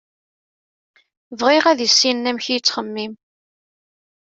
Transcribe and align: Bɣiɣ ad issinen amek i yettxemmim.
Bɣiɣ 1.39 1.65
ad 1.67 1.79
issinen 1.87 2.29
amek 2.29 2.45
i 2.47 2.53
yettxemmim. 2.53 3.13